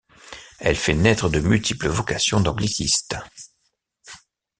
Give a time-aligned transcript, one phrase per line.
[0.57, 3.17] Elle fait naître de multiples vocations d'anglicistes.